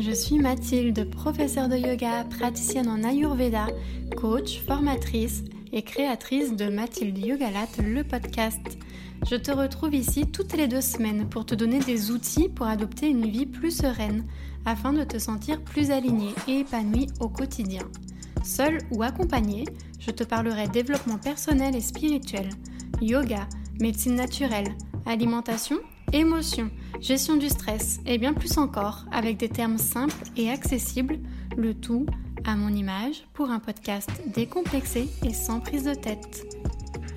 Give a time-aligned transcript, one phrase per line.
[0.00, 3.66] je suis Mathilde, professeure de yoga, praticienne en Ayurveda,
[4.16, 5.42] coach, formatrice
[5.72, 8.60] et créatrice de Mathilde Yogalat, le podcast.
[9.28, 13.08] Je te retrouve ici toutes les deux semaines pour te donner des outils pour adopter
[13.08, 14.24] une vie plus sereine
[14.64, 17.82] afin de te sentir plus aligné et épanoui au quotidien.
[18.44, 19.64] Seul ou accompagné,
[19.98, 22.50] je te parlerai développement personnel et spirituel,
[23.00, 23.48] yoga,
[23.80, 24.74] médecine naturelle,
[25.06, 25.78] alimentation,
[26.12, 31.18] émotion, gestion du stress et bien plus encore avec des termes simples et accessibles,
[31.56, 32.06] le tout
[32.44, 36.65] à mon image pour un podcast décomplexé et sans prise de tête.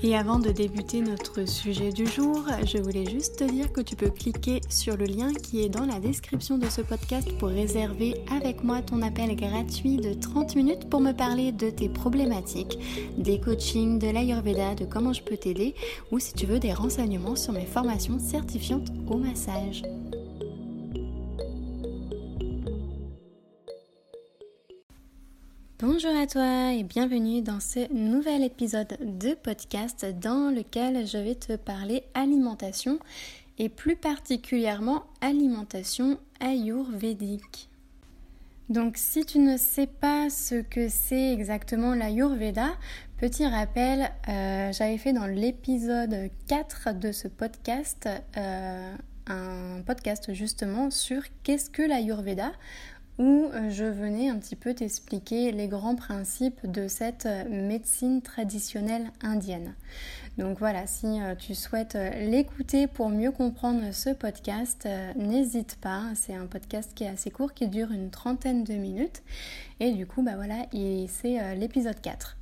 [0.02, 3.98] Et avant de débuter notre sujet du jour, je voulais juste te dire que tu
[3.98, 8.16] peux cliquer sur le lien qui est dans la description de ce podcast pour réserver
[8.31, 12.80] avec moi ton appel gratuit de 30 minutes pour me parler de tes problématiques,
[13.17, 15.76] des coachings, de l'Ayurveda, de comment je peux t'aider
[16.12, 19.84] ou si tu veux des renseignements sur mes formations certifiantes au massage.
[25.82, 31.36] Bonjour à toi et bienvenue dans ce nouvel épisode de podcast dans lequel je vais
[31.36, 32.99] te parler alimentation
[33.60, 37.70] et plus particulièrement alimentation ayurvédique.
[38.68, 42.71] Donc si tu ne sais pas ce que c'est exactement l'ayurveda,
[43.18, 48.96] petit rappel, euh, j'avais fait dans l'épisode 4 de ce podcast euh,
[49.27, 52.52] un podcast justement sur qu'est-ce que l'ayurveda
[53.20, 58.21] où euh, je venais un petit peu t'expliquer les grands principes de cette euh, médecine
[58.21, 59.75] traditionnelle indienne.
[60.37, 66.03] Donc voilà, si euh, tu souhaites l'écouter pour mieux comprendre ce podcast, n'hésite pas.
[66.16, 69.22] C'est un podcast qui est assez court, qui dure une trentaine de minutes.
[69.81, 70.66] Et du coup, bah voilà,
[71.09, 72.38] c'est l'épisode 4.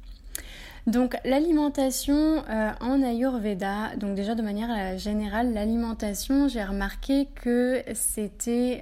[0.86, 8.82] Donc l'alimentation en Ayurveda, donc déjà de manière générale, l'alimentation, j'ai remarqué que c'était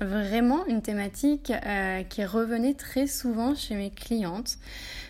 [0.00, 4.58] vraiment une thématique euh, qui revenait très souvent chez mes clientes.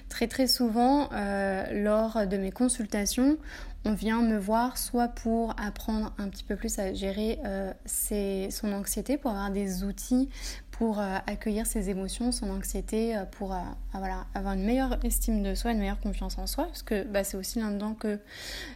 [0.08, 3.36] Très très souvent, euh, lors de mes consultations,
[3.84, 7.72] on vient me voir soit pour apprendre un petit peu plus à gérer euh,
[8.50, 10.28] son anxiété, pour avoir des outils
[10.78, 13.54] pour accueillir ses émotions, son anxiété, pour
[13.92, 17.22] voilà, avoir une meilleure estime de soi, une meilleure confiance en soi, parce que bah,
[17.22, 18.18] c'est aussi là-dedans que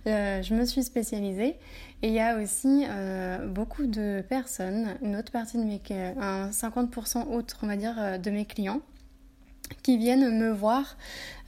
[0.06, 1.56] je me suis spécialisée.
[2.02, 5.80] Et il y a aussi euh, beaucoup de personnes, une autre partie de mes,
[6.20, 8.80] un 50% autre, on va dire, euh, de mes clients
[9.82, 10.96] qui viennent me voir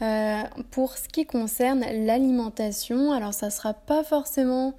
[0.02, 3.12] euh, pour ce qui concerne l'alimentation.
[3.12, 4.74] Alors ça sera pas forcément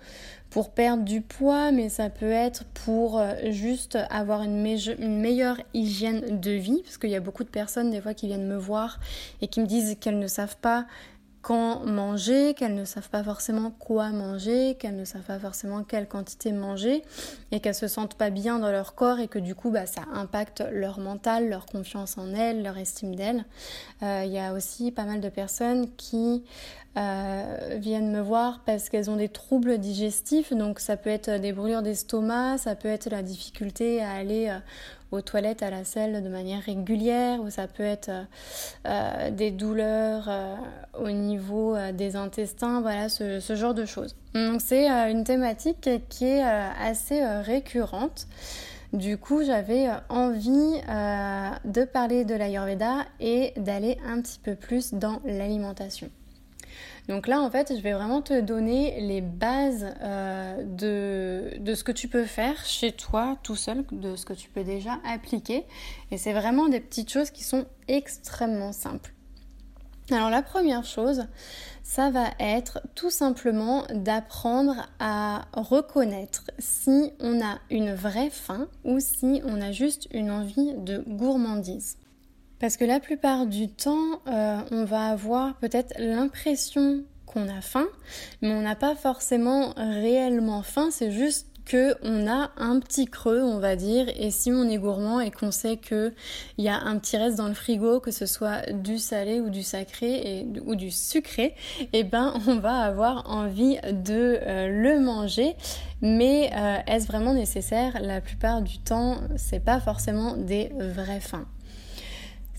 [0.52, 4.68] pour perdre du poids, mais ça peut être pour juste avoir une,
[5.00, 8.28] une meilleure hygiène de vie, parce qu'il y a beaucoup de personnes des fois qui
[8.28, 9.00] viennent me voir
[9.42, 10.86] et qui me disent qu'elles ne savent pas
[11.42, 16.08] quand manger, qu'elles ne savent pas forcément quoi manger, qu'elles ne savent pas forcément quelle
[16.08, 17.04] quantité manger
[17.52, 20.04] et qu'elles se sentent pas bien dans leur corps et que du coup bah, ça
[20.14, 23.46] impacte leur mental, leur confiance en elles, leur estime d'elles.
[24.04, 26.44] Euh, il y a aussi pas mal de personnes qui
[26.98, 31.54] euh, viennent me voir parce qu'elles ont des troubles digestifs, donc ça peut être des
[31.54, 34.60] brûlures d'estomac, ça peut être la difficulté à aller euh,
[35.12, 38.24] aux toilettes, à la selle de manière régulière, ou ça peut être euh,
[38.88, 40.56] euh, des douleurs euh,
[41.00, 44.16] au niveau des intestins, voilà, ce, genre de choses.
[44.34, 48.28] Donc c'est une thématique qui est assez récurrente.
[48.94, 50.82] Du coup, j'avais envie
[51.66, 56.10] de parler de l'Ayurveda et d'aller un petit peu plus dans l'alimentation.
[57.12, 61.84] Donc là, en fait, je vais vraiment te donner les bases euh, de, de, ce
[61.84, 65.66] que tu peux faire chez toi tout seul, de ce que tu peux déjà appliquer.
[66.12, 69.14] Et c'est vraiment des petites choses qui sont extrêmement simples.
[70.10, 71.26] Alors la première chose,
[71.84, 79.02] ça va être tout simplement d'apprendre à reconnaître si on a une vraie faim ou
[79.02, 81.98] si on a juste une envie de gourmandise.
[82.62, 87.88] Parce que la plupart du temps, euh, on va avoir peut-être l'impression qu'on a faim,
[88.44, 93.42] mais on n'a pas forcément réellement faim, c'est juste que on a un petit creux,
[93.42, 96.14] on va dire, et si on est gourmand et qu'on sait qu'il
[96.60, 99.64] y a un petit reste dans le frigo, que ce soit du salé ou du
[99.64, 101.56] sacré et, ou du sucré,
[101.94, 105.56] eh ben on va avoir envie de euh, le manger.
[106.02, 108.00] Mais euh, est-ce vraiment nécessaire?
[108.02, 111.48] La plupart du temps, c'est pas forcément des vraies faims.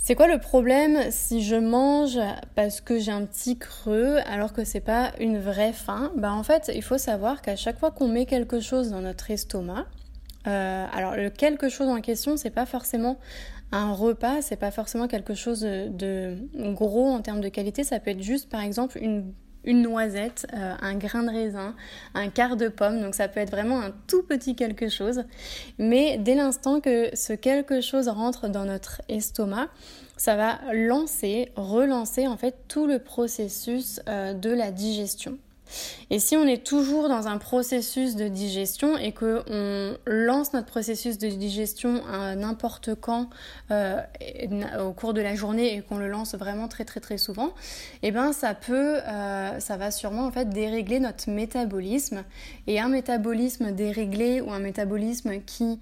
[0.04, 2.18] C'est quoi le problème si je mange
[2.56, 6.10] parce que j'ai un petit creux alors que c'est pas une vraie faim?
[6.16, 9.30] Bah en fait, il faut savoir qu'à chaque fois qu'on met quelque chose dans notre
[9.30, 9.86] estomac,
[10.48, 13.20] euh, alors le quelque chose en question, c'est pas forcément
[13.70, 16.36] un repas, c'est pas forcément quelque chose de,
[16.72, 19.32] gros en termes de qualité, ça peut être juste par exemple une
[19.64, 21.74] une noisette, euh, un grain de raisin,
[22.14, 25.24] un quart de pomme, donc ça peut être vraiment un tout petit quelque chose.
[25.78, 29.68] Mais dès l'instant que ce quelque chose rentre dans notre estomac,
[30.16, 35.38] ça va lancer, relancer en fait tout le processus euh, de la digestion.
[36.10, 40.66] Et si on est toujours dans un processus de digestion et que on lance notre
[40.66, 43.28] processus de digestion à n'importe quand
[43.70, 44.00] euh,
[44.80, 47.54] au cours de la journée et qu'on le lance vraiment très très très souvent,
[48.02, 52.24] eh ben ça peut, euh, ça va sûrement en fait dérégler notre métabolisme.
[52.66, 55.80] Et un métabolisme déréglé ou un métabolisme qui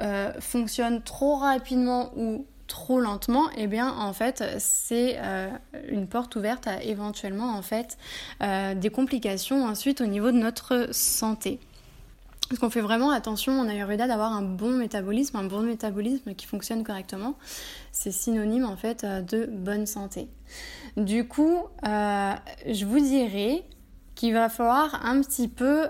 [0.00, 5.50] euh, fonctionne trop rapidement ou trop lentement, eh bien en fait c'est euh,
[5.90, 7.98] une porte ouverte à éventuellement en fait
[8.42, 11.60] euh, des complications ensuite au niveau de notre santé.
[12.48, 16.46] Parce qu'on fait vraiment attention en Ayurveda d'avoir un bon métabolisme, un bon métabolisme qui
[16.46, 17.34] fonctionne correctement.
[17.92, 20.28] C'est synonyme en fait euh, de bonne santé.
[20.96, 23.64] Du coup, je vous dirais
[24.14, 25.86] qu'il va falloir un petit peu,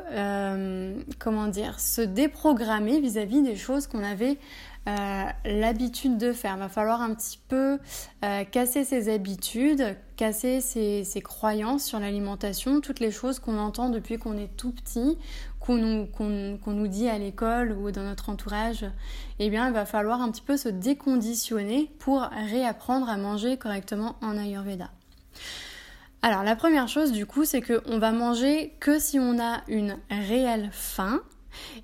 [1.19, 4.38] comment dire, se déprogrammer vis-à-vis -vis des choses qu'on avait
[4.88, 6.55] euh, l'habitude de faire.
[6.56, 7.79] Il va falloir un petit peu
[8.25, 14.19] euh, casser ses habitudes, casser ses, croyances sur l'alimentation, toutes les choses qu'on entend depuis
[14.19, 15.19] qu'on est tout petit,
[15.61, 16.08] qu'on nous,
[16.67, 18.84] nous, dit à l'école ou dans notre entourage.
[19.38, 24.17] Eh bien, il va falloir un petit peu se déconditionner pour réapprendre à manger correctement
[24.20, 24.90] en Ayurveda.
[26.25, 29.96] Alors la première chose du coup c'est qu'on va manger que si on a une
[30.08, 31.20] réelle faim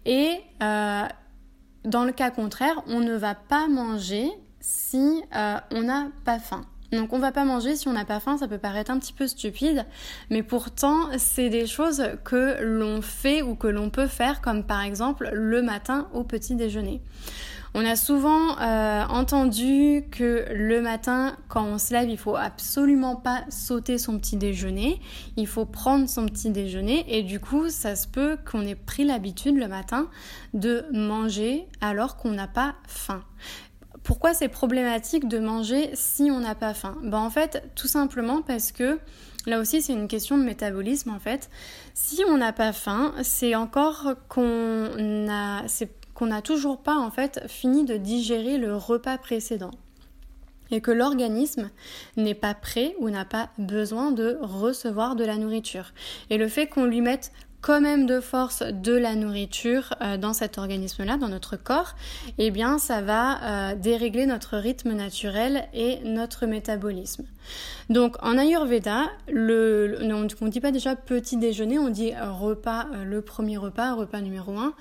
[0.06, 1.02] et euh,
[1.88, 4.28] dans le cas contraire, on ne va pas manger
[4.60, 6.64] si euh, on n'a pas faim.
[6.92, 9.12] Donc on va pas manger si on n'a pas faim, ça peut paraître un petit
[9.12, 9.84] peu stupide,
[10.30, 14.82] mais pourtant c'est des choses que l'on fait ou que l'on peut faire comme par
[14.82, 17.02] exemple le matin au petit déjeuner.
[17.80, 23.14] On a souvent euh, entendu que le matin, quand on se lève, il faut absolument
[23.14, 25.00] pas sauter son petit déjeuner.
[25.36, 29.04] Il faut prendre son petit déjeuner et du coup, ça se peut qu'on ait pris
[29.04, 30.08] l'habitude le matin
[30.54, 33.22] de manger alors qu'on n'a pas faim.
[34.02, 36.96] Pourquoi c'est problématique de manger si on n'a pas faim?
[37.04, 38.98] Ben En fait, tout simplement parce que
[39.46, 41.48] Là aussi, c'est une question de métabolisme en fait.
[41.94, 45.66] Si on n'a pas faim, c'est encore qu'on a,
[46.18, 49.70] qu'on n'a toujours pas en fait fini de digérer le repas précédent
[50.72, 51.70] et que l'organisme
[52.16, 55.92] n'est pas prêt ou n'a pas besoin de recevoir de la nourriture.
[56.28, 57.30] Et le fait qu'on lui mette
[57.60, 61.94] quand même de force de la nourriture euh, dans cet organisme-là, dans notre corps,
[62.38, 67.24] eh bien ça va euh, dérégler notre rythme naturel et notre métabolisme.
[67.90, 73.04] Donc en Ayurveda, le, on ne dit pas déjà petit déjeuner, on dit repas, euh,
[73.04, 74.74] le premier repas, repas numéro un.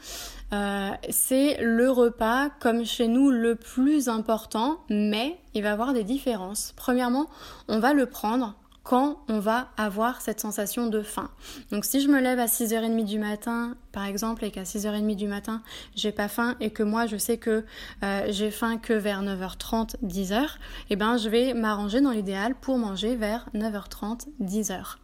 [1.09, 6.73] c'est le repas comme chez nous le plus important, mais il va avoir des différences.
[6.75, 7.27] Premièrement,
[7.67, 8.55] on va le prendre
[8.87, 11.29] quand on va avoir cette sensation de faim.
[11.71, 15.27] Donc si je me lève à 6h30 du matin, par exemple, et qu'à 6h30 du
[15.27, 15.61] matin,
[15.93, 17.65] j'ai pas faim et que moi je sais que
[18.03, 20.47] euh, j'ai faim que vers 9h30, 10h,
[20.89, 24.95] eh ben je vais m'arranger dans l'idéal pour manger vers 9h30, 10h.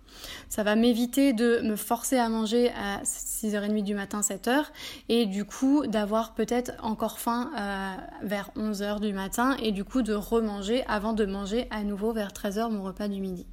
[0.47, 4.63] Ça va m'éviter de me forcer à manger à 6h30 du matin, 7h,
[5.09, 7.95] et du coup d'avoir peut-être encore faim euh,
[8.25, 12.29] vers 11h du matin, et du coup de remanger avant de manger à nouveau vers
[12.29, 13.45] 13h mon repas du midi.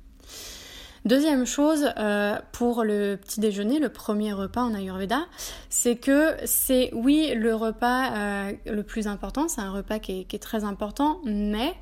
[1.06, 5.26] Deuxième chose euh, pour le petit déjeuner, le premier repas en Ayurveda,
[5.70, 10.42] c'est que c'est oui le repas euh, le plus important, c'est un repas qui est,
[10.42, 11.74] très important, mais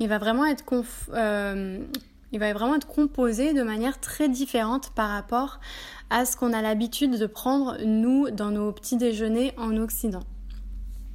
[0.00, 0.64] il va vraiment être
[1.12, 1.78] euh,
[2.32, 5.60] il va vraiment être composé de manière très différente par rapport
[6.10, 10.24] à ce qu'on a l'habitude de prendre nous dans nos petits déjeuners en Occident.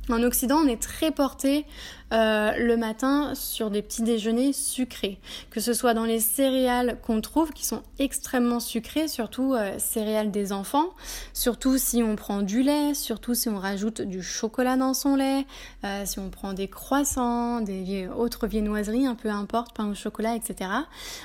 [0.09, 1.65] En Occident, on est très porté
[2.11, 5.19] euh, le matin sur des petits déjeuners sucrés,
[5.51, 10.31] que ce soit dans les céréales qu'on trouve qui sont extrêmement sucrées, surtout euh, céréales
[10.31, 10.89] des enfants,
[11.33, 15.45] surtout si on prend du lait, surtout si on rajoute du chocolat dans son lait,
[15.83, 20.35] euh, si on prend des croissants, des autres viennoiseries, un peu importe, pain au chocolat,
[20.35, 20.71] etc.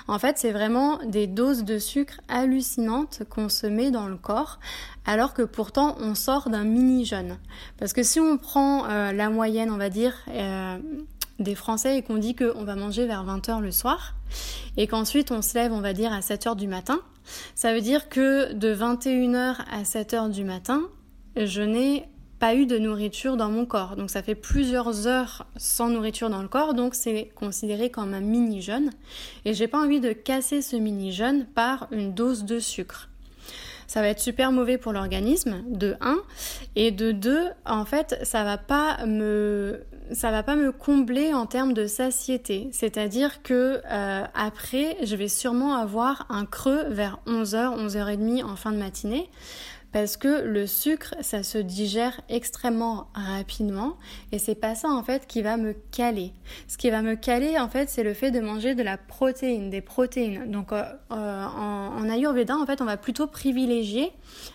[0.07, 4.59] En fait, c'est vraiment des doses de sucre hallucinantes qu'on se met dans le corps,
[5.07, 7.39] alors que pourtant on sort d'un mini jeûne.
[7.79, 10.15] Parce que si on prend la moyenne, on va dire,
[10.74, 10.74] euh,
[11.39, 14.15] des Français et qu'on dit qu'on va manger vers 20h le soir
[14.77, 17.01] et qu'ensuite on se lève, on va dire, à 7h du matin,
[17.55, 20.83] ça veut dire que de 21h à 7h du matin,
[21.37, 22.07] je n'ai
[22.39, 23.97] pas eu de nourriture dans mon corps.
[23.97, 28.21] Donc ça fait plusieurs heures sans nourriture dans le corps, donc c'est considéré comme un
[28.21, 28.91] mini-jeûne.
[29.45, 33.09] Et j'ai pas envie de casser ce mini-jeûne par une dose de sucre
[33.87, 36.19] ça va être super mauvais pour l'organisme, de 1.
[36.75, 41.47] Et de 2, en fait, ça va pas me ça va pas me combler en
[41.47, 42.69] termes de satiété.
[42.73, 48.73] C'est-à-dire que euh, après, je vais sûrement avoir un creux vers 11h, 11h30 en fin
[48.73, 49.29] de matinée
[49.95, 53.97] parce que le sucre, ça se digère extrêmement rapidement
[54.33, 56.33] et c'est pas ça en fait qui va me caler.
[56.67, 59.71] Ce qui va me caler en fait, c'est le fait de manger de la protéine,
[59.71, 60.51] des protéines.
[60.51, 60.83] Donc euh,
[61.13, 64.11] euh, en, Ayurveda, en fait, on va plutôt privilégier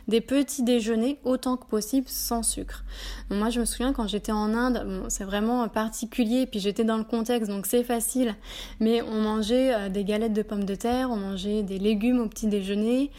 [0.10, 2.84] des petits déjeuners autant que possible sans sucre.
[3.30, 7.06] moi, je me souviens quand j'étais en Inde, c'est vraiment particulier, puis j'étais dans le
[7.06, 8.36] contexte, donc c'est facile,
[8.82, 12.28] mais on mangeait euh, des galettes de pommes de terre, on mangeait des légumes au
[12.28, 13.10] petit déjeuner,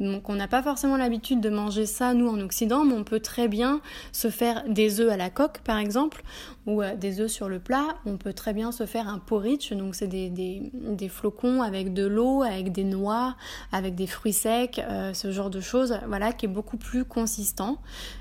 [0.00, 3.20] donc on n'a pas forcément l'habitude de manger ça nous en Occident, mais on peut
[3.20, 3.80] très bien
[4.12, 6.22] se faire des œufs à la coque par exemple,
[6.66, 7.84] ou euh, des œufs sur le plat.
[8.06, 12.06] On peut très bien se faire un porridge, donc c'est des, des, flocons avec de
[12.06, 13.34] l'eau, avec des noix,
[13.72, 17.78] avec des fruits secs, euh, ce genre de choses, voilà, qui est beaucoup plus consistant.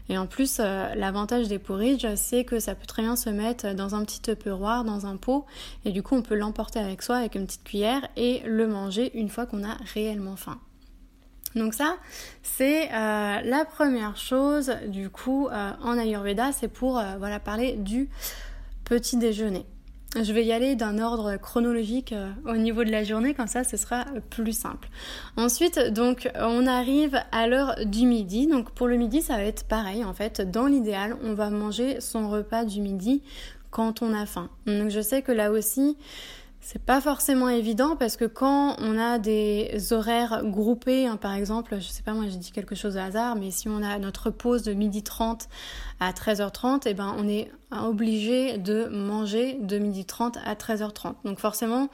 [0.10, 3.76] Et en plus, euh, l'avantage des porridge, c'est que ça peut très bien se mettre
[3.76, 5.46] dans un petit tupperware, dans un pot,
[5.86, 9.18] et du coup on peut l'emporter avec soi avec une petite cuillère et le manger
[9.18, 10.60] une fois qu'on a réellement faim.
[11.56, 11.98] Donc ça,
[12.44, 17.74] c'est euh, la première chose du coup euh, en Ayurveda, c'est pour euh, voilà parler
[17.74, 18.10] du
[18.84, 19.66] petit déjeuner.
[20.16, 23.76] Je vais y aller d'un ordre chronologique au niveau de la journée, comme ça ce
[23.76, 24.88] sera plus simple.
[25.36, 28.48] Ensuite, donc on arrive à l'heure du midi.
[28.48, 30.42] Donc pour le midi, ça va être pareil en fait.
[30.50, 33.22] Dans l'idéal, on va manger son repas du midi
[33.70, 34.50] quand on a faim.
[34.66, 35.98] Donc je sais que là aussi,
[36.60, 41.78] c'est pas forcément évident parce que quand on a des horaires groupés, hein, par exemple,
[41.80, 44.32] je sais pas moi j'ai dit quelque chose au hasard, mais si on a notre
[44.32, 45.48] pause de midi 30
[46.00, 51.16] à 13h30, et eh ben on est obligé de manger de midi 30 à 13h30.
[51.24, 51.90] Donc forcément,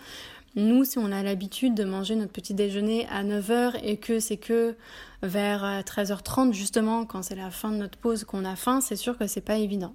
[0.55, 4.37] nous, si on a l'habitude de manger notre petit déjeuner à 9h et que c'est
[4.37, 4.75] que
[5.23, 9.17] vers 13h30 justement, quand c'est la fin de notre pause qu'on a faim, c'est sûr
[9.17, 9.93] que c'est pas évident.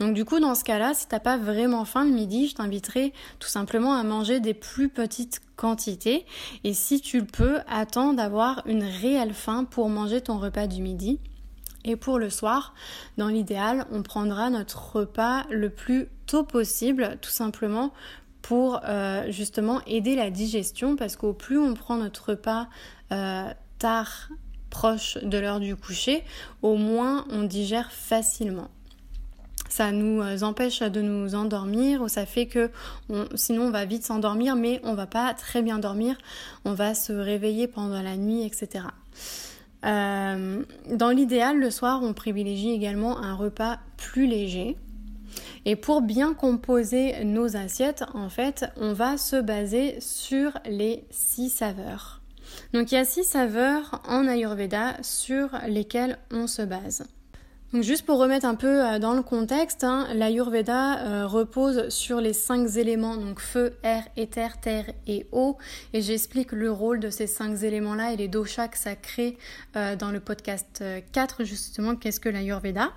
[0.00, 3.12] Donc du coup, dans ce cas-là, si t'as pas vraiment faim le midi, je t'inviterai
[3.38, 6.26] tout simplement à manger des plus petites quantités.
[6.64, 10.82] Et si tu le peux, attends d'avoir une réelle faim pour manger ton repas du
[10.82, 11.20] midi.
[11.84, 12.74] Et pour le soir,
[13.18, 17.92] dans l'idéal, on prendra notre repas le plus tôt possible, tout simplement
[18.40, 22.68] pour euh, justement aider la digestion, parce qu'au plus on prend notre repas
[23.12, 24.28] euh, tard,
[24.70, 26.24] proche de l'heure du coucher,
[26.62, 28.68] au moins on digère facilement
[29.74, 32.70] ça nous euh, empêche de nous endormir ou ça fait que
[33.34, 36.16] sinon on va vite s'endormir mais on va pas très bien dormir,
[36.64, 38.84] on va se réveiller pendant la nuit, etc.
[39.84, 40.62] Euh,
[40.92, 44.76] dans l'idéal, le soir, on privilégie également un repas plus léger.
[45.64, 51.50] Et pour bien composer nos assiettes, en fait, on va se baser sur les six
[51.50, 52.20] saveurs.
[52.72, 57.04] Donc il y a six saveurs en Ayurveda sur lesquelles on se base.
[57.74, 62.20] Donc juste pour remettre un peu euh, dans le contexte, hein, l'Ayurveda euh, repose sur
[62.20, 65.58] les cinq éléments, donc feu, air, éther, terre et eau.
[65.92, 69.36] Et j'explique le rôle de ces cinq éléments-là et les doshas que ça crée
[69.74, 72.92] euh, dans le podcast 4, justement, qu'est-ce que l'Ayurveda.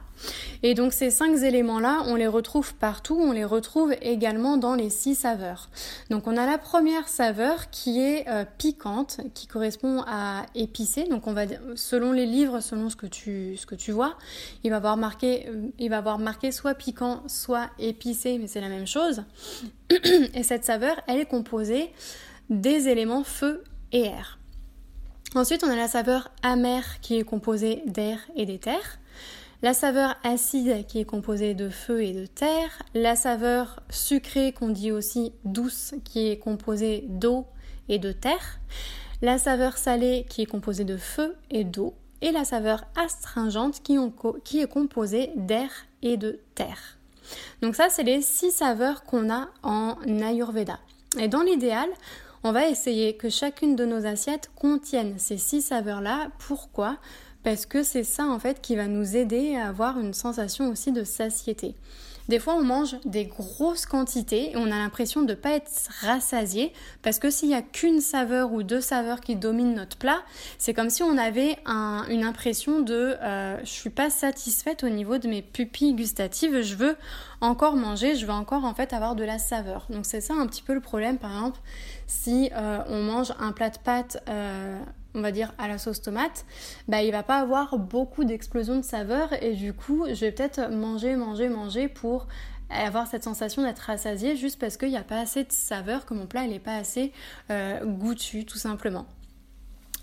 [0.64, 4.90] Et donc ces cinq éléments-là, on les retrouve partout, on les retrouve également dans les
[4.90, 5.70] six saveurs.
[6.10, 11.06] Donc on a la première saveur qui est euh, piquante, qui correspond à épicé.
[11.06, 11.44] Donc on va
[11.76, 14.18] selon les livres, selon ce que tu, ce que tu vois,
[14.64, 18.62] il va avoir marqué, euh, il va avoir marqué soit piquant, soit épicé, mais c'est
[18.62, 19.24] la même chose.
[20.34, 21.92] Et cette saveur, elle est composée
[22.50, 24.38] des éléments feu et air.
[25.36, 29.00] Ensuite, on a la saveur amère qui est composée d'air et d'éther
[29.62, 34.70] la saveur acide qui est composée de feu et de terre, la saveur sucrée qu'on
[34.70, 37.46] dit aussi douce qui est composée d'eau
[37.90, 38.60] et de terre,
[39.22, 43.98] la saveur salée qui est composée de feu et d'eau, et la saveur astringente qui,
[44.60, 45.70] est composée d'air
[46.02, 46.98] et de terre.
[47.62, 50.80] Donc ça, c'est les six saveurs qu'on a en Ayurveda.
[51.20, 51.90] Et dans l'idéal,
[52.44, 56.30] on va essayer que chacune de nos assiettes contienne ces six saveurs-là.
[56.40, 56.98] Pourquoi?
[57.48, 60.92] Parce que c'est ça en fait qui va nous aider à avoir une sensation aussi
[60.92, 61.76] de satiété.
[62.28, 65.72] Des fois, on mange des grosses quantités et on a l'impression de ne pas être
[66.02, 66.74] rassasié
[67.04, 70.24] parce que s'il n'y a qu'une saveur ou deux saveurs qui dominent notre plat,
[70.58, 71.58] c'est comme si on avait
[72.10, 76.76] une impression de euh, je suis pas satisfaite au niveau de mes pupilles gustatives, je
[76.76, 76.98] veux
[77.40, 79.88] encore manger, je veux encore en fait avoir de la saveur.
[79.90, 81.60] Donc c'est ça un petit peu le problème par exemple
[82.08, 84.78] si euh, on mange un plat de pâtes euh,
[85.18, 86.46] on va dire à la sauce tomate,
[86.88, 90.70] bah il va pas avoir beaucoup d'explosion de saveur et du coup je vais peut-être
[90.70, 92.28] manger, manger, manger pour
[92.70, 96.14] avoir cette sensation d'être rassasié juste parce qu'il n'y a pas assez de saveur, que
[96.14, 97.12] mon plat n'est pas assez
[97.50, 99.08] euh, goûtu tout simplement.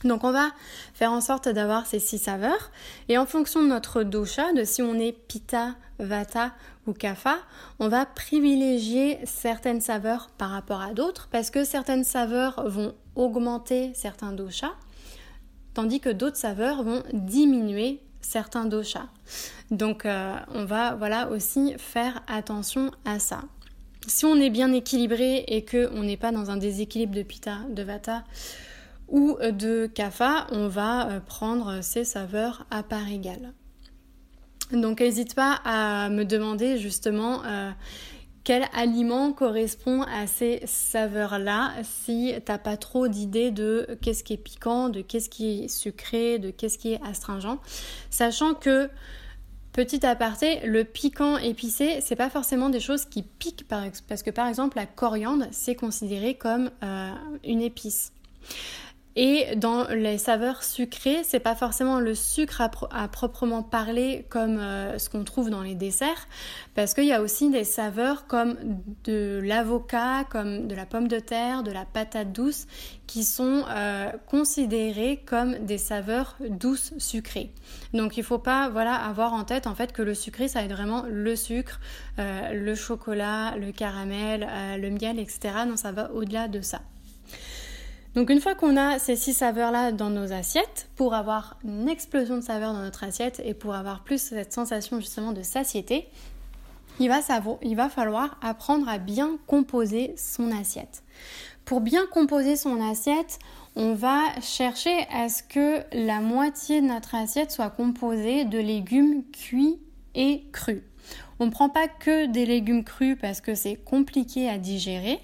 [0.03, 0.51] Donc on va
[0.93, 2.71] faire en sorte d'avoir ces six saveurs
[3.09, 6.53] et en fonction de notre dosha, de si on est pitta, vata
[6.87, 7.37] ou kapha,
[7.79, 13.93] on va privilégier certaines saveurs par rapport à d'autres parce que certaines saveurs vont augmenter
[13.95, 14.75] certains doshas
[15.75, 19.09] tandis que d'autres saveurs vont diminuer certains doshas.
[19.71, 23.43] Donc euh, on va voilà aussi faire attention à ça.
[24.07, 27.59] Si on est bien équilibré et que on n'est pas dans un déséquilibre de pitta,
[27.71, 28.25] de vata
[29.09, 33.53] ou de kapha, on va euh, prendre ces saveurs à part égale.
[34.73, 37.71] Donc n'hésite pas à me demander justement euh,
[38.45, 44.39] quel aliment correspond à ces saveurs-là si t'as pas trop d'idées de qu'est-ce qui est
[44.39, 47.59] piquant, de qu'est-ce qui est sucré, de qu'est-ce qui est astringent?
[48.11, 48.91] Sachant que
[49.75, 54.47] Petit aparté, le piquant épicé, c'est pas forcément des choses qui piquent parce que par
[54.47, 57.11] exemple la coriandre, c'est considéré comme euh,
[57.43, 58.13] une épice.
[59.17, 64.99] Et dans les saveurs sucrées, c'est pas forcément le sucre à, proprement parler comme euh,
[64.99, 66.27] ce qu'on trouve dans les desserts,
[66.75, 68.57] parce qu'il y a aussi des saveurs comme
[69.05, 72.67] de l'avocat, comme de la pomme de terre, de la patate douce,
[73.07, 77.53] qui sont euh, considérées comme des saveurs douces sucrées.
[77.93, 80.65] Donc il faut pas voilà avoir en tête en fait que le sucré ça va
[80.65, 81.79] être vraiment le sucre,
[82.19, 84.49] euh, le chocolat, le caramel,
[84.81, 85.55] le miel, etc.
[85.69, 86.81] Non, ça va au-delà de ça.
[88.15, 92.37] Donc une fois qu'on a ces six saveurs-là dans nos assiettes, pour avoir une explosion
[92.37, 96.09] de saveurs dans notre assiette et pour avoir plus cette sensation justement de satiété,
[97.01, 97.19] il va,
[97.63, 101.03] il va falloir apprendre à bien composer son assiette.
[101.65, 103.41] Pour bien composer son assiette,
[103.75, 109.25] on va chercher à ce que la moitié de notre assiette soit composée de légumes
[109.33, 109.81] cuits
[110.15, 110.83] et crus.
[111.41, 115.19] On ne prend pas que des légumes crus parce que c'est compliqué à digérer.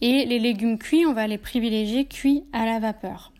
[0.00, 3.32] Et les légumes cuits, on va les privilégier cuits à la vapeur.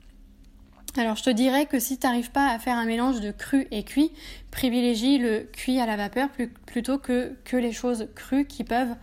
[0.99, 3.67] Alors je te dirais que si tu n'arrives pas à faire un mélange de cru
[3.71, 4.13] et cuit,
[4.51, 6.29] privilégie le cuit à la vapeur
[6.67, 8.95] plutôt que, les choses crues qui peuvent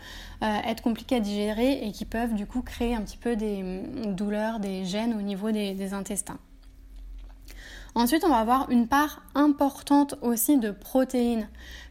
[0.43, 3.63] euh, être compliquées à digérer et qui peuvent du coup créer un petit peu des
[3.63, 6.37] hum, douleurs, des gènes au niveau des intestins.
[7.95, 11.47] Ensuite, on va avoir une part importante aussi de protéines.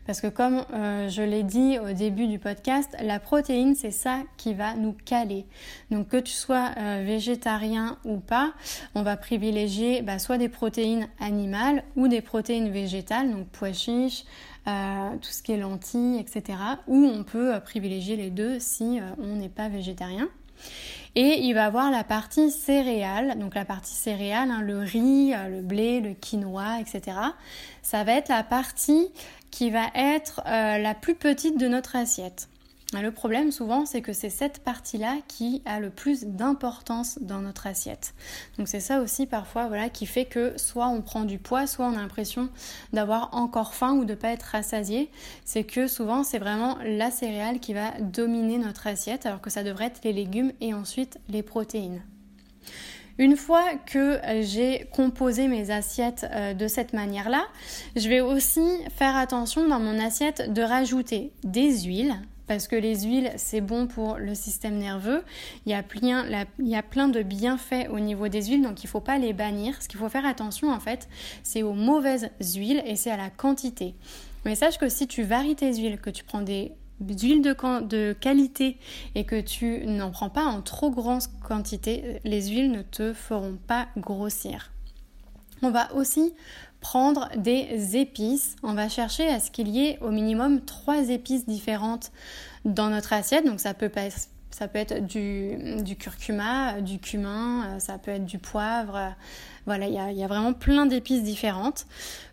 [0.08, 4.22] Parce que comme euh, je l'ai dit au début du podcast, la protéine, c'est ça
[4.38, 5.44] qui va nous caler.
[5.90, 8.54] Donc que tu sois euh, végétarien ou pas,
[8.94, 14.24] on va privilégier bah, soit des protéines animales ou des protéines végétales, donc pois chiches,
[14.66, 16.58] euh, tout ce qui est lentilles, etc.
[16.86, 20.30] Ou on peut privilégier les deux si on n'est pas végétarien.
[21.20, 25.48] Et il va avoir la partie céréales, donc la partie céréales, hein, le riz, euh,
[25.48, 27.16] le blé, le quinoa, etc.
[27.82, 29.08] Ça va être la partie
[29.50, 32.48] qui va être euh, la plus petite de notre assiette.
[32.94, 37.66] Le problème souvent, c'est que c'est cette partie-là qui a le plus d'importance dans notre
[37.66, 38.14] assiette.
[38.56, 41.84] Donc c'est ça aussi parfois voilà, qui fait que soit on prend du poids, soit
[41.84, 42.48] on a l'impression
[42.94, 45.10] d'avoir encore faim ou de ne pas être rassasié.
[45.44, 49.62] C'est que souvent c'est vraiment la céréale qui va dominer notre assiette alors que ça
[49.62, 52.00] devrait être les légumes et ensuite les protéines.
[53.18, 57.44] Une fois que j'ai composé mes assiettes euh, de cette manière-là,
[57.96, 62.16] je vais aussi faire attention dans mon assiette de rajouter des huiles,
[62.48, 65.22] parce que les huiles, c'est bon pour le système nerveux.
[65.66, 69.18] Il y, a plein, de bienfaits au niveau des huiles, donc il ne faut pas
[69.18, 69.80] les bannir.
[69.82, 71.08] Ce qu'il faut faire attention, en fait,
[71.42, 73.94] c'est aux mauvaises huiles et c'est à la quantité.
[74.44, 78.14] Mais sache que si tu varies tes huiles, que tu prends des huiles de, de
[78.14, 78.78] qualité
[79.14, 83.58] et que tu n'en prends pas en trop grande quantité, les huiles ne te feront
[83.66, 84.72] pas grossir.
[85.60, 86.32] On va aussi
[86.80, 88.56] prendre des épices.
[88.62, 92.12] On va chercher à ce qu'il y ait au minimum trois épices différentes
[92.64, 93.44] dans notre assiette.
[93.44, 93.90] Donc ça peut,
[94.50, 99.14] ça peut être du, du, curcuma, du cumin, euh, ça peut être du poivre.
[99.66, 101.86] Voilà, il y a, y a vraiment plein d'épices différentes.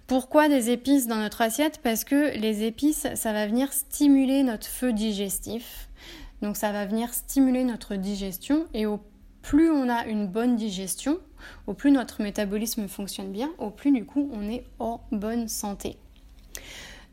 [0.07, 1.79] Pourquoi des épices dans notre assiette?
[1.81, 5.89] Parce que les épices, ça va venir stimuler notre feu digestif.
[6.41, 8.99] Donc ça va venir stimuler notre digestion et au
[9.45, 11.19] plus on a une bonne digestion,
[11.67, 15.97] au plus notre métabolisme fonctionne bien, au plus du coup on est en bonne santé.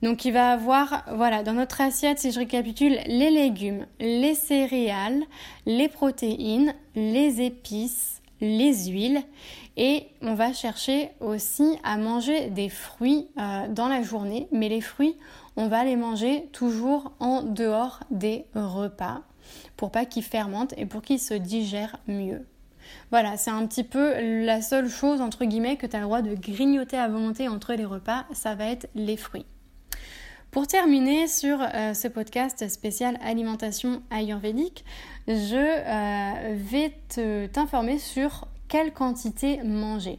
[0.00, 5.22] Donc il va avoir, voilà, dans notre assiette, si je récapitule, les légumes, les céréales,
[5.66, 9.22] les protéines, les épices, les huiles
[9.76, 14.80] et on va chercher aussi à manger des fruits euh, dans la journée, mais les
[14.80, 15.16] fruits,
[15.56, 19.22] on va les manger toujours en dehors des repas
[19.76, 22.46] pour pas qu'ils fermentent et pour qu'ils se digèrent mieux.
[23.10, 26.22] Voilà, c'est un petit peu la seule chose entre guillemets que tu as le droit
[26.22, 29.46] de grignoter à volonté entre les repas, ça va être les fruits.
[30.50, 34.84] Pour terminer sur euh, ce podcast spécial alimentation ayurvédique,
[35.26, 36.92] je euh, vais
[37.48, 40.18] t'informer sur quelle quantité manger.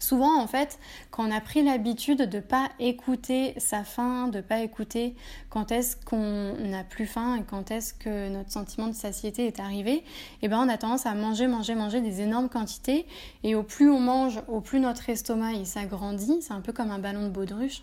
[0.00, 0.78] Souvent, en fait,
[1.16, 5.14] quand on a pris l'habitude de pas écouter sa faim, de pas écouter
[5.48, 9.58] quand est-ce qu'on n'a plus faim et quand est-ce que notre sentiment de satiété est
[9.58, 10.04] arrivé,
[10.42, 13.06] eh ben, on a tendance à manger, manger, manger des énormes quantités.
[13.44, 16.42] Et au plus on mange, au plus notre estomac il s'agrandit.
[16.42, 17.82] C'est un peu comme un ballon de baudruche.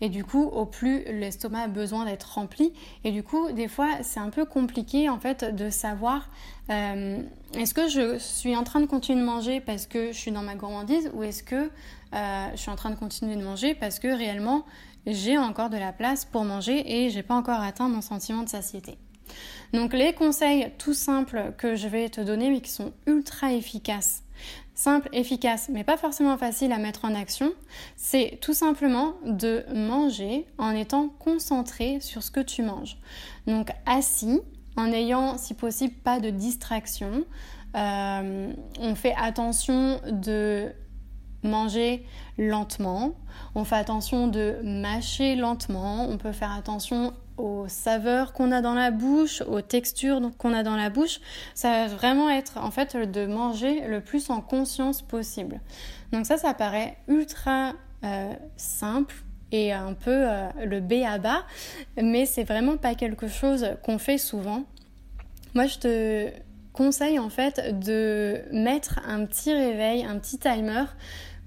[0.00, 2.72] Et du coup, au plus l'estomac a besoin d'être rempli.
[3.04, 6.28] Et du coup, des fois, c'est un peu compliqué en fait de savoir
[6.70, 7.22] euh,
[7.54, 10.42] est-ce que je suis en train de continuer de manger parce que je suis dans
[10.42, 11.70] ma gourmandise ou est-ce que
[12.14, 14.64] euh, je suis en train de continuer de manger parce que réellement
[15.06, 18.48] j'ai encore de la place pour manger et j'ai pas encore atteint mon sentiment de
[18.48, 18.98] satiété.
[19.72, 24.22] Donc les conseils tout simples que je vais te donner mais qui sont ultra efficaces
[24.74, 27.52] simple, efficace, mais pas forcément facile à mettre en action,
[27.96, 32.96] c'est tout simplement de manger en étant concentré sur ce que tu manges.
[33.46, 34.40] Donc assis,
[34.76, 37.24] en ayant si possible pas de distraction.
[37.76, 40.72] Euh, on fait attention de
[41.42, 42.04] manger
[42.38, 43.14] lentement,
[43.54, 48.74] on fait attention de mâcher lentement, on peut faire attention aux saveurs qu'on a dans
[48.74, 51.20] la bouche, aux textures qu'on a dans la bouche.
[51.54, 55.60] Ça va vraiment être en fait de manger le plus en conscience possible.
[56.12, 57.72] Donc ça, ça paraît ultra
[58.04, 59.14] euh, simple
[59.50, 61.44] et un peu euh, le B à bas,
[62.00, 64.64] mais c'est vraiment pas quelque chose qu'on fait souvent.
[65.54, 66.30] Moi, je te
[66.72, 70.84] conseille en fait de mettre un petit réveil, un petit timer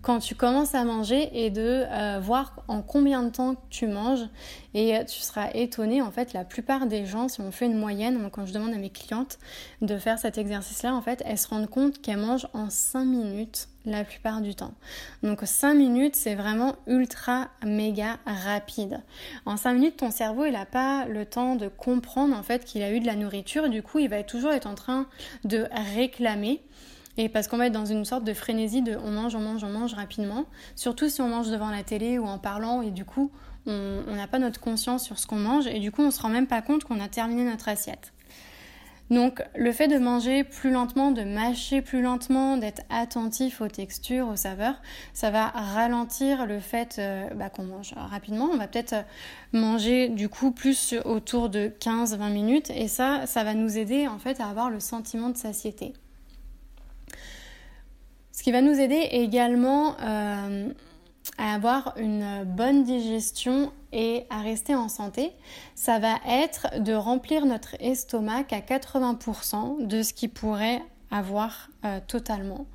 [0.05, 4.29] quand tu commences à manger et de euh, voir en combien de temps tu manges
[4.75, 7.79] et euh, tu seras étonné en fait la plupart des gens si on fait une
[7.79, 9.39] moyenne quand je demande à mes clientes
[9.81, 13.03] de faire cet exercice là en fait elles se rendent compte qu'elles mangent en 5
[13.03, 14.75] minutes la plupart du temps.
[15.23, 19.01] Donc 5 minutes c'est vraiment ultra méga rapide.
[19.47, 22.83] En 5 minutes ton cerveau il n'a pas le temps de comprendre en fait qu'il
[22.83, 25.07] a eu de la nourriture du coup il va toujours être en train
[25.45, 26.61] de réclamer
[27.17, 29.63] et parce qu'on va être dans une sorte de frénésie de on mange, on mange,
[29.63, 30.45] on mange rapidement.
[30.75, 33.31] Surtout si on mange devant la télé ou en parlant et du coup
[33.67, 36.29] on n'a pas notre conscience sur ce qu'on mange et du coup on se rend
[36.29, 38.13] même pas compte qu'on a terminé notre assiette.
[39.11, 44.27] Donc le fait de manger plus lentement, de mâcher plus lentement, d'être attentif aux textures,
[44.27, 44.81] aux saveurs,
[45.13, 48.49] ça va ralentir le fait euh, bah, qu'on mange rapidement.
[48.51, 48.95] On va peut-être
[49.53, 54.17] manger du coup plus autour de 15-20 minutes et ça, ça va nous aider en
[54.17, 55.93] fait à avoir le sentiment de satiété.
[58.35, 60.69] Ce qui va nous aider également euh,
[61.37, 65.31] à avoir une bonne digestion et à rester en santé,
[65.73, 72.01] ça va être de remplir notre estomac à 80% de ce qu'il pourrait avoir euh,
[72.05, 72.65] totalement.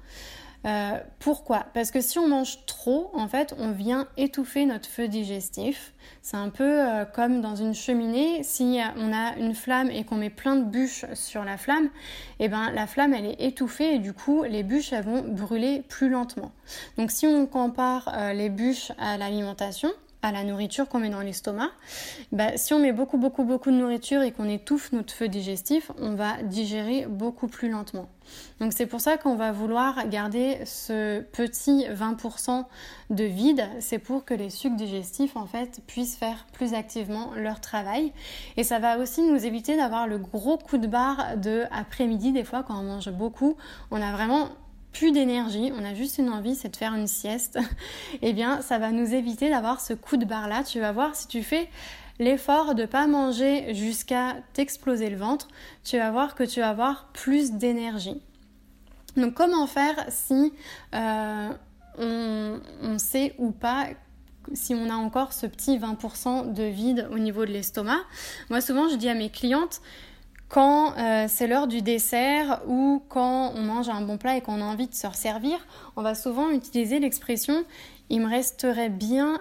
[0.67, 1.67] Euh, pourquoi?
[1.73, 5.95] Parce que si on mange trop, en fait, on vient étouffer notre feu digestif.
[6.23, 8.43] C'est un peu euh, comme dans une cheminée.
[8.43, 11.89] Si on a une flamme et qu'on met plein de bûches sur la flamme,
[12.41, 15.83] eh ben la flamme elle est étouffée et du coup les bûches elles vont brûler
[15.89, 16.53] plus lentement.
[16.99, 19.91] Donc si on compare euh, les bûches à l'alimentation,
[20.23, 21.71] à la nourriture qu'on met dans l'estomac,
[22.33, 25.91] bah, si on met beaucoup beaucoup beaucoup de nourriture et qu'on étouffe notre feu digestif,
[25.99, 28.09] on va digérer beaucoup plus lentement.
[28.61, 32.65] Donc c'est pour ça qu'on va vouloir garder ce petit 20%
[33.11, 37.61] de vide, c'est pour que les sucs digestifs en fait puissent faire plus activement leur
[37.61, 38.13] travail.
[38.57, 42.45] Et ça va aussi nous éviter d'avoir le gros coup de barre de après-midi des
[42.45, 43.57] fois quand on mange beaucoup,
[43.91, 44.51] on a vraiment
[44.93, 47.59] plus d'énergie, on a juste une envie, c'est de faire une sieste,
[48.23, 50.65] eh bien ça va nous éviter d'avoir ce coup de barre là.
[50.65, 51.69] Tu vas voir si tu fais
[52.19, 55.49] l'effort de ne pas manger jusqu'à t'exploser le ventre,
[55.85, 58.21] tu vas voir que tu vas avoir plus d'énergie.
[59.17, 60.53] Donc comment faire si
[60.95, 61.49] euh,
[61.99, 63.89] on, on sait ou pas
[64.53, 68.01] si on a encore ce petit 20% de vide au niveau de l'estomac?
[68.51, 69.81] Moi souvent je dis à mes clientes,
[70.51, 74.61] quand euh, c'est l'heure du dessert ou quand on mange un bon plat et qu'on
[74.61, 75.59] a envie de se resservir,
[75.97, 77.65] on va souvent utiliser l'expression
[78.11, 79.39] il me resterait bien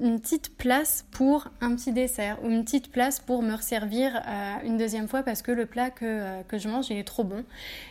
[0.00, 4.54] une petite place pour un petit dessert ou une petite place pour me resservir euh,
[4.64, 7.24] une deuxième fois parce que le plat que, euh, que je mange il est trop
[7.24, 7.40] bon.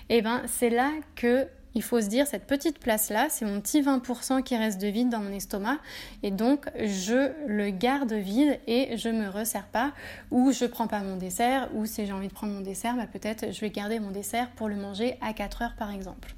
[0.09, 3.61] Et eh ben c'est là que il faut se dire, cette petite place-là, c'est mon
[3.61, 5.77] petit 20% qui reste de vide dans mon estomac.
[6.23, 9.93] Et donc, je le garde vide et je me resserre pas.
[10.31, 11.69] Ou je prends pas mon dessert.
[11.73, 14.49] Ou si j'ai envie de prendre mon dessert, bah, peut-être je vais garder mon dessert
[14.51, 16.35] pour le manger à 4 heures par exemple.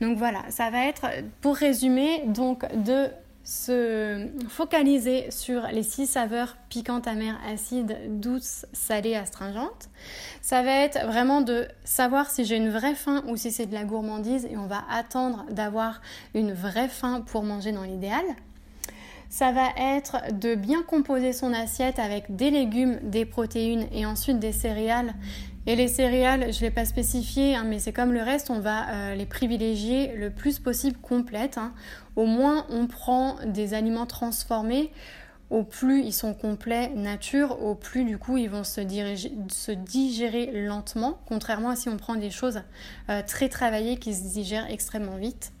[0.00, 1.06] Donc voilà, ça va être,
[1.40, 3.08] pour résumer, donc de
[3.48, 9.88] se focaliser sur les six saveurs piquantes, amères, acides, douces, salées, astringentes.
[10.42, 13.72] Ça va être vraiment de savoir si j'ai une vraie faim ou si c'est de
[13.72, 16.02] la gourmandise et on va attendre d'avoir
[16.34, 18.22] une vraie faim pour manger dans l'idéal.
[19.30, 24.40] Ça va être de bien composer son assiette avec des légumes, des protéines et ensuite
[24.40, 25.14] des céréales
[25.68, 28.58] Et les céréales, je ne l'ai pas spécifié, hein, mais c'est comme le reste, on
[28.58, 31.58] va euh, les privilégier le plus possible complètes.
[31.58, 31.74] Hein.
[32.16, 34.90] Au moins, on prend des aliments transformés.
[35.50, 38.80] Au plus ils sont complets nature, au plus du coup ils vont se,
[39.72, 42.62] digérer lentement, contrairement à si on prend des choses
[43.10, 45.52] euh, très travaillées qui se digèrent extrêmement vite.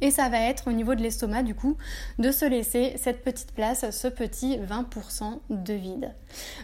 [0.00, 1.76] Et ça va être au niveau de l'estomac, du coup,
[2.18, 6.12] de se laisser cette petite place, ce petit 20% de vide.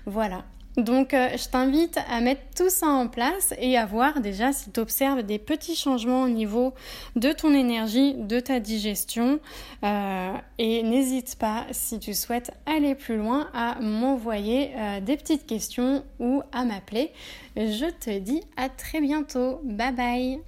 [0.05, 0.45] Voilà.
[0.77, 4.71] Donc euh, je t'invite à mettre tout ça en place et à voir déjà si
[4.71, 6.75] tu observes des petits changements au niveau
[7.17, 9.41] de ton énergie, de ta digestion.
[9.83, 15.47] Euh, et n'hésite pas, si tu souhaites aller plus loin, à m'envoyer euh, des petites
[15.47, 17.13] questions ou à m'appeler.
[17.57, 19.61] Je te dis à très bientôt.
[19.65, 20.41] Bye bye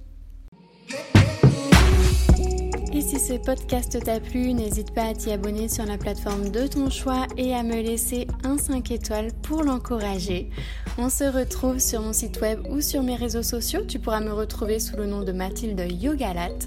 [2.93, 6.67] et si ce podcast t'a plu, n'hésite pas à t'y abonner sur la plateforme de
[6.67, 10.51] ton choix et à me laisser un 5 étoiles pour l'encourager.
[10.99, 13.81] On se retrouve sur mon site web ou sur mes réseaux sociaux.
[13.87, 16.59] Tu pourras me retrouver sous le nom de Mathilde Yogalat.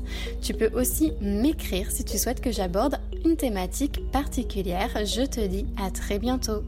[0.43, 4.91] Tu peux aussi m'écrire si tu souhaites que j'aborde une thématique particulière.
[5.05, 6.65] Je te dis à très bientôt.